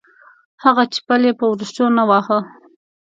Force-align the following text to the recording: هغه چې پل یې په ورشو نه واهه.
هغه 0.63 0.83
چې 0.91 0.99
پل 1.07 1.21
یې 1.27 1.33
په 1.39 1.45
ورشو 1.51 1.85
نه 1.97 2.03
واهه. 2.09 2.39